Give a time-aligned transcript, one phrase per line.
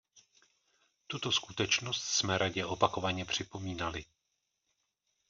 [1.07, 4.05] Tuto skutečnost jsme radě opakovaně připomínali.